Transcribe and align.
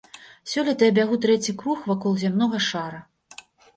Сёлета 0.53 0.87
я 0.89 0.95
бягу 0.99 1.19
трэці 1.25 1.55
круг 1.59 1.83
вакол 1.91 2.17
зямнога 2.25 2.57
шара. 2.69 2.99